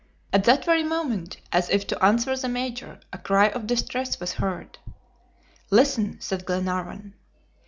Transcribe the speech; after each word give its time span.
At 0.33 0.45
that 0.45 0.65
very 0.65 0.81
moment, 0.81 1.37
as 1.51 1.69
if 1.69 1.85
to 1.85 2.03
answer 2.03 2.35
the 2.35 2.49
Major, 2.49 2.99
a 3.13 3.19
cry 3.19 3.49
of 3.49 3.67
distress 3.67 4.19
was 4.19 4.33
heard. 4.41 4.79
"Listen!" 5.69 6.19
said 6.19 6.43
Glenarvan. 6.43 7.13